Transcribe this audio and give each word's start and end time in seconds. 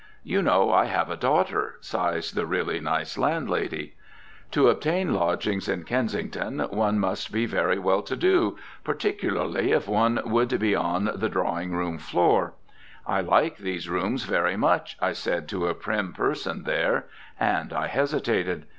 "You 0.23 0.41
know, 0.41 0.71
I 0.73 0.85
have 0.85 1.11
a 1.11 1.15
daughter," 1.15 1.75
sighs 1.79 2.31
the 2.31 2.47
really 2.47 2.79
nice 2.79 3.19
landlady. 3.19 3.93
To 4.49 4.67
obtain 4.67 5.13
lodgings 5.13 5.69
in 5.69 5.83
Kensington 5.83 6.57
one 6.71 6.97
must 6.97 7.31
be 7.31 7.45
very 7.45 7.77
well 7.77 8.01
to 8.01 8.15
do, 8.15 8.57
particularly 8.83 9.71
if 9.71 9.87
one 9.87 10.19
would 10.25 10.57
be 10.59 10.75
on 10.75 11.11
the 11.13 11.29
"drawing 11.29 11.73
room 11.75 11.99
floor." 11.99 12.55
"I 13.05 13.21
like 13.21 13.57
these 13.57 13.89
rooms 13.89 14.23
very 14.23 14.57
much," 14.57 14.97
I 14.99 15.11
said 15.11 15.47
to 15.49 15.67
a 15.67 15.75
prim 15.75 16.13
person 16.13 16.63
there, 16.63 17.05
and 17.39 17.71
I 17.71 17.85
hesitated. 17.85 18.65